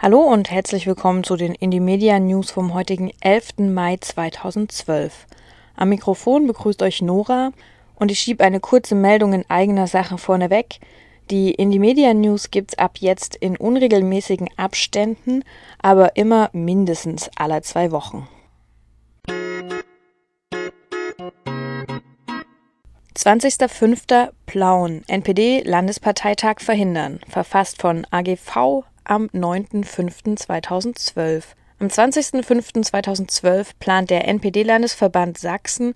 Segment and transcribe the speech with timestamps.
[0.00, 3.58] Hallo und herzlich willkommen zu den Indymedia News vom heutigen 11.
[3.58, 5.26] Mai 2012.
[5.74, 7.50] Am Mikrofon begrüßt euch Nora
[7.96, 10.78] und ich schiebe eine kurze Meldung in eigener Sache vorneweg.
[11.32, 15.42] Die Indymedia News gibt's ab jetzt in unregelmäßigen Abständen,
[15.82, 18.28] aber immer mindestens alle zwei Wochen.
[23.16, 24.30] 20.05.
[24.46, 25.02] Plauen.
[25.08, 27.18] NPD-Landesparteitag verhindern.
[27.28, 31.42] Verfasst von AGV, am 9.05.2012.
[31.80, 35.94] Am 20.05.2012 plant der NPD-Landesverband Sachsen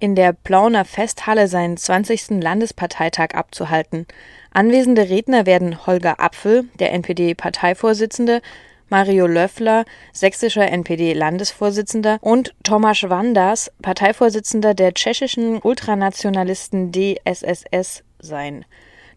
[0.00, 2.42] in der Plauner Festhalle seinen 20.
[2.42, 4.06] Landesparteitag abzuhalten.
[4.52, 8.42] Anwesende Redner werden Holger Apfel, der NPD-Parteivorsitzende,
[8.88, 18.64] Mario Löffler, sächsischer NPD-Landesvorsitzender und Tomasz Wanders, Parteivorsitzender der tschechischen Ultranationalisten DSSS sein.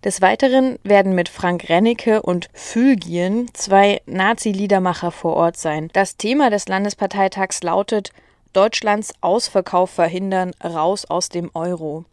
[0.04, 5.90] Des Weiteren werden mit Frank Rennecke und Fülgien zwei Nazi-Liedermacher vor Ort sein.
[5.94, 8.12] Das Thema des Landesparteitags lautet
[8.54, 12.06] Deutschlands Ausverkauf verhindern, raus aus dem Euro.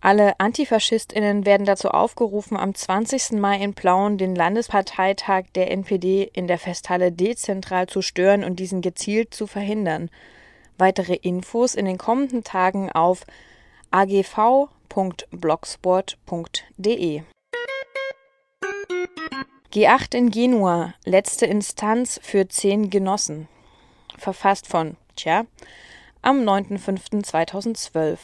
[0.00, 3.32] Alle AntifaschistInnen werden dazu aufgerufen, am 20.
[3.32, 8.80] Mai in Plauen den Landesparteitag der NPD in der Festhalle dezentral zu stören und diesen
[8.80, 10.08] gezielt zu verhindern.
[10.78, 13.26] Weitere Infos in den kommenden Tagen auf
[13.90, 17.22] agv www.blogsport.de
[19.72, 23.46] G8 in Genua, letzte Instanz für zehn Genossen.
[24.18, 25.46] Verfasst von, tja,
[26.22, 28.18] am 9.05.2012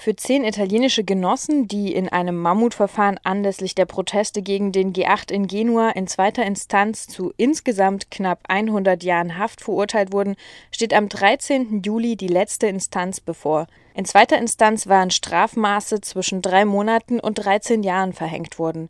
[0.00, 5.46] für zehn italienische Genossen, die in einem Mammutverfahren anlässlich der Proteste gegen den G8 in
[5.46, 10.36] Genua in zweiter Instanz zu insgesamt knapp 100 Jahren Haft verurteilt wurden,
[10.72, 11.82] steht am 13.
[11.84, 13.66] Juli die letzte Instanz bevor.
[13.92, 18.88] In zweiter Instanz waren Strafmaße zwischen drei Monaten und 13 Jahren verhängt worden.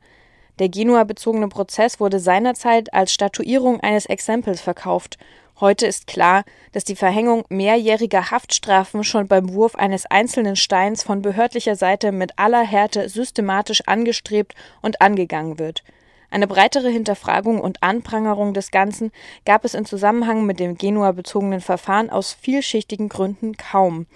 [0.61, 5.19] Der Genua-bezogene Prozess wurde seinerzeit als Statuierung eines Exempels verkauft
[5.61, 11.21] Heute ist klar, dass die Verhängung mehrjähriger Haftstrafen schon beim Wurf eines einzelnen Steins von
[11.21, 15.85] behördlicher Seite mit aller Härte systematisch angestrebt und angegangen wird.
[16.31, 19.13] Eine breitere Hinterfragung und Anprangerung des Ganzen
[19.45, 24.07] gab es in Zusammenhang mit dem Genua-bezogenen Verfahren aus vielschichtigen Gründen kaum.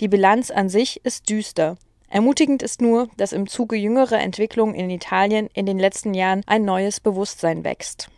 [0.00, 1.78] Die Bilanz an sich ist düster.
[2.10, 6.66] Ermutigend ist nur, dass im Zuge jüngerer Entwicklungen in Italien in den letzten Jahren ein
[6.66, 8.10] neues Bewusstsein wächst.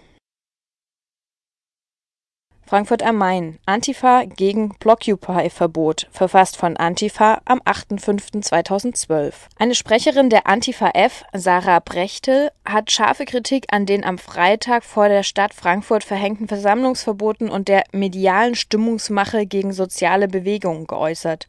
[2.70, 3.58] Frankfurt am Main.
[3.66, 6.06] Antifa gegen Blockupy-Verbot.
[6.12, 9.32] Verfasst von Antifa am 8.5.2012.
[9.58, 15.08] Eine Sprecherin der Antifa F, Sarah Brechtel, hat scharfe Kritik an den am Freitag vor
[15.08, 21.48] der Stadt Frankfurt verhängten Versammlungsverboten und der medialen Stimmungsmache gegen soziale Bewegungen geäußert.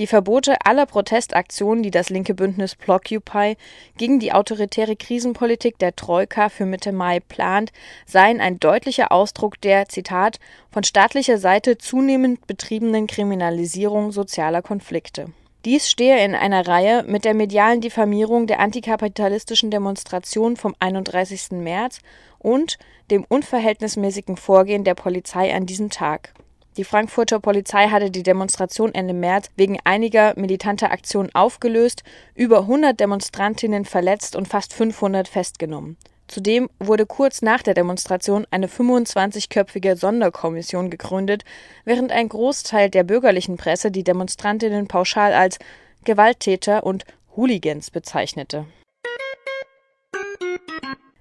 [0.00, 3.56] Die Verbote aller Protestaktionen, die das linke Bündnis Blockupy
[3.96, 7.70] gegen die autoritäre Krisenpolitik der Troika für Mitte Mai plant,
[8.04, 10.40] seien ein deutlicher Ausdruck der, Zitat,
[10.72, 15.26] von staatlicher Seite zunehmend betriebenen Kriminalisierung sozialer Konflikte.
[15.64, 21.52] Dies stehe in einer Reihe mit der medialen Diffamierung der antikapitalistischen Demonstration vom 31.
[21.52, 22.00] März
[22.40, 22.78] und
[23.12, 26.34] dem unverhältnismäßigen Vorgehen der Polizei an diesem Tag.
[26.76, 32.02] Die Frankfurter Polizei hatte die Demonstration Ende März wegen einiger militanter Aktionen aufgelöst,
[32.34, 35.96] über 100 Demonstrantinnen verletzt und fast 500 festgenommen.
[36.26, 41.44] Zudem wurde kurz nach der Demonstration eine 25-köpfige Sonderkommission gegründet,
[41.84, 45.58] während ein Großteil der bürgerlichen Presse die Demonstrantinnen pauschal als
[46.04, 47.04] Gewalttäter und
[47.36, 48.66] Hooligans bezeichnete.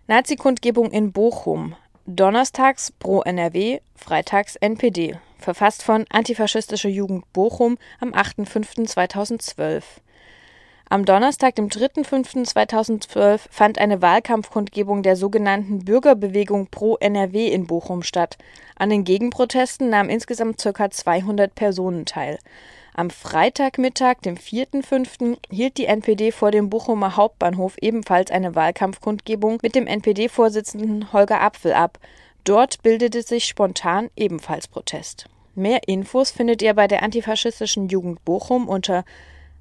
[0.07, 5.17] Nazi-Kundgebung in Bochum Donnerstags Pro NRW, freitags NPD.
[5.43, 9.83] Verfasst von Antifaschistische Jugend Bochum am 8.5.2012.
[10.89, 18.37] Am Donnerstag, dem 3.5.2012, fand eine Wahlkampfkundgebung der sogenannten Bürgerbewegung Pro NRW in Bochum statt.
[18.77, 20.89] An den Gegenprotesten nahmen insgesamt ca.
[20.89, 22.39] 200 Personen teil.
[22.93, 29.75] Am Freitagmittag, dem 4.5., hielt die NPD vor dem Bochumer Hauptbahnhof ebenfalls eine Wahlkampfkundgebung mit
[29.75, 31.99] dem NPD-Vorsitzenden Holger Apfel ab.
[32.45, 35.27] Dort bildete sich spontan ebenfalls Protest.
[35.55, 39.05] Mehr Infos findet ihr bei der antifaschistischen Jugend Bochum unter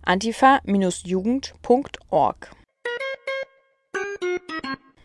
[0.02, 2.50] antifa-jugend.org.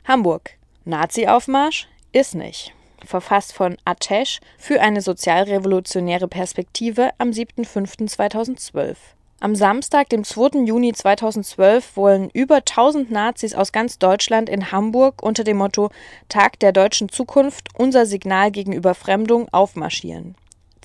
[0.06, 0.52] Hamburg.
[0.86, 1.90] Nazi-Aufmarsch?
[2.14, 2.74] Ist nicht
[3.06, 8.96] verfasst von Atesh für eine sozialrevolutionäre Perspektive am 7.5.2012.
[9.40, 10.66] Am Samstag, dem 2.
[10.66, 15.92] Juni 2012, wollen über 1000 Nazis aus ganz Deutschland in Hamburg unter dem Motto
[16.28, 20.36] Tag der deutschen Zukunft unser Signal gegen Überfremdung aufmarschieren.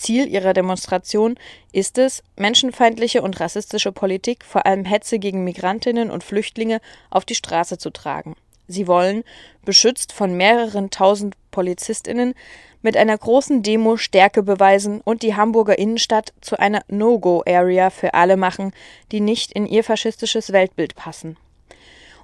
[0.03, 1.37] Ziel ihrer Demonstration
[1.71, 7.37] ist es, menschenfeindliche und rassistische Politik, vor allem Hetze gegen Migrantinnen und Flüchtlinge, auf die
[7.37, 8.35] Straße zu tragen.
[8.67, 9.23] Sie wollen,
[9.65, 12.35] beschützt von mehreren tausend PolizistInnen,
[12.81, 18.37] mit einer großen Demo Stärke beweisen und die Hamburger Innenstadt zu einer No-Go-Area für alle
[18.37, 18.73] machen,
[19.13, 21.37] die nicht in ihr faschistisches Weltbild passen.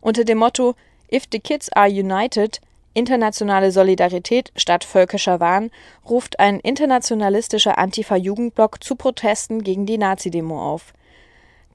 [0.01, 0.75] Unter dem Motto
[1.13, 2.61] If the Kids are United
[2.95, 5.71] Internationale Solidarität statt völkischer Wahn
[6.09, 10.95] ruft ein internationalistischer Antifa-Jugendblock zu Protesten gegen die Nazi-Demo auf.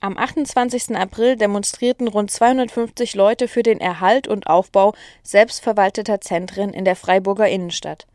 [0.00, 0.94] Am 28.
[0.96, 4.92] April demonstrierten rund 250 Leute für den Erhalt und Aufbau
[5.22, 8.06] selbstverwalteter Zentren in der Freiburger Innenstadt.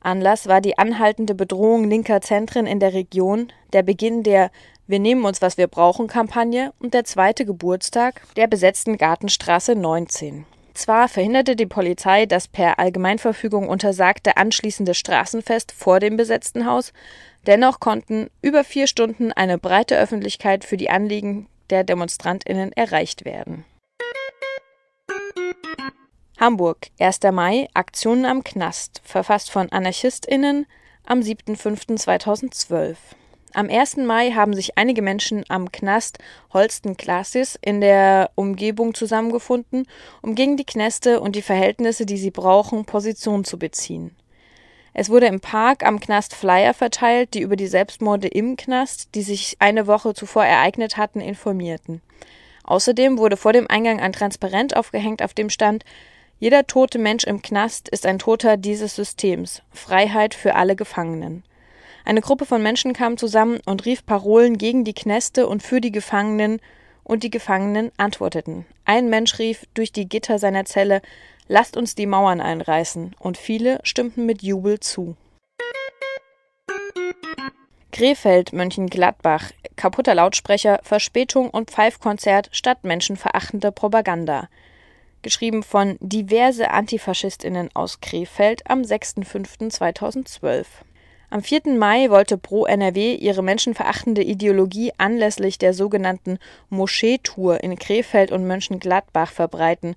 [0.00, 4.50] Anlass war die anhaltende Bedrohung linker Zentren in der Region, der Beginn der
[4.86, 10.46] Wir nehmen uns, was wir brauchen Kampagne und der zweite Geburtstag der besetzten Gartenstraße 19.
[10.74, 16.92] Zwar verhinderte die Polizei das per Allgemeinverfügung untersagte anschließende Straßenfest vor dem besetzten Haus,
[17.46, 23.64] Dennoch konnten über vier Stunden eine breite Öffentlichkeit für die Anliegen der DemonstrantInnen erreicht werden.
[26.38, 27.20] Hamburg, 1.
[27.32, 30.66] Mai, Aktionen am Knast, verfasst von AnarchistInnen
[31.06, 32.96] am 7.5.2012.
[33.52, 33.98] Am 1.
[33.98, 36.18] Mai haben sich einige Menschen am Knast
[36.52, 39.86] Holsten Classis in der Umgebung zusammengefunden,
[40.20, 44.14] um gegen die Knäste und die Verhältnisse, die sie brauchen, Position zu beziehen.
[44.92, 49.22] Es wurde im Park am Knast Flyer verteilt, die über die Selbstmorde im Knast, die
[49.22, 52.02] sich eine Woche zuvor ereignet hatten, informierten.
[52.64, 55.84] Außerdem wurde vor dem Eingang ein Transparent aufgehängt, auf dem stand
[56.38, 59.62] Jeder tote Mensch im Knast ist ein Toter dieses Systems.
[59.70, 61.44] Freiheit für alle Gefangenen.
[62.06, 65.90] Eine Gruppe von Menschen kam zusammen und rief Parolen gegen die Knäste und für die
[65.90, 66.60] Gefangenen,
[67.02, 68.64] und die Gefangenen antworteten.
[68.84, 71.02] Ein Mensch rief durch die Gitter seiner Zelle
[71.48, 75.16] Lasst uns die Mauern einreißen, und viele stimmten mit Jubel zu.
[77.90, 84.48] Krefeld, Mönchengladbach, kaputter Lautsprecher, Verspätung und Pfeifkonzert statt menschenverachtender Propaganda.
[85.22, 90.66] Geschrieben von diverse Antifaschistinnen aus Krefeld am 6.5.2012.
[91.30, 91.62] Am 4.
[91.76, 96.38] Mai wollte Pro NRW ihre menschenverachtende Ideologie anlässlich der sogenannten
[96.70, 99.96] Moscheetour in Krefeld und Mönchengladbach verbreiten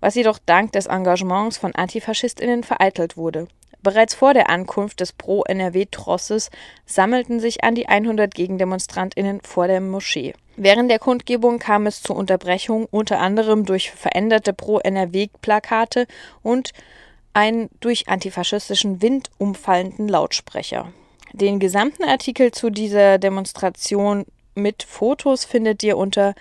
[0.00, 3.46] was jedoch dank des Engagements von Antifaschistinnen vereitelt wurde.
[3.82, 6.50] Bereits vor der Ankunft des Pro-NRW-Trosses
[6.84, 10.34] sammelten sich an die 100 Gegendemonstrantinnen vor der Moschee.
[10.56, 16.06] Während der Kundgebung kam es zu Unterbrechungen, unter anderem durch veränderte Pro-NRW-Plakate
[16.42, 16.72] und
[17.32, 20.92] einen durch antifaschistischen Wind umfallenden Lautsprecher.
[21.32, 26.34] Den gesamten Artikel zu dieser Demonstration mit Fotos findet ihr unter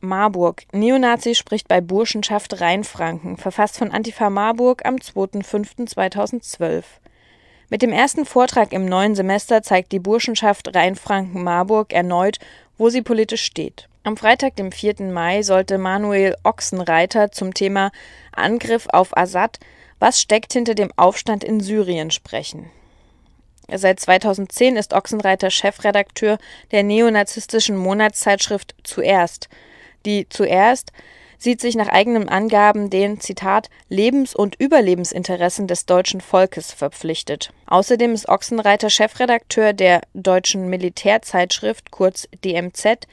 [0.00, 0.64] Marburg.
[0.72, 6.84] Neonazi spricht bei Burschenschaft Rheinfranken, verfasst von Antifa Marburg am 2.5.2012.
[7.70, 12.36] Mit dem ersten Vortrag im neuen Semester zeigt die Burschenschaft Rheinfranken Marburg erneut,
[12.76, 13.88] wo sie politisch steht.
[14.04, 15.12] Am Freitag, dem 4.
[15.12, 17.92] Mai, sollte Manuel Ochsenreiter zum Thema
[18.32, 19.60] Angriff auf Assad,
[20.00, 22.68] was steckt hinter dem Aufstand in Syrien sprechen.
[23.72, 26.38] Seit 2010 ist Ochsenreiter Chefredakteur
[26.72, 29.48] der neonazistischen Monatszeitschrift Zuerst.
[30.04, 30.90] Die Zuerst
[31.38, 37.52] sieht sich nach eigenen Angaben den, Zitat, Lebens- und Überlebensinteressen des deutschen Volkes verpflichtet.
[37.66, 43.06] Außerdem ist Ochsenreiter Chefredakteur der deutschen Militärzeitschrift, kurz DMZ,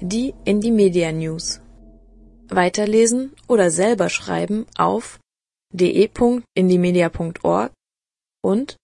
[0.01, 1.61] Die Indie Media News.
[2.49, 5.21] Weiterlesen oder selber schreiben auf
[5.73, 7.71] de.indiemedia.org
[8.43, 8.77] und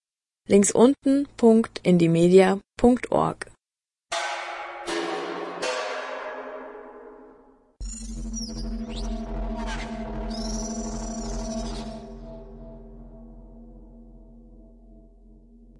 [0.47, 3.51] links unten.indiemedia.org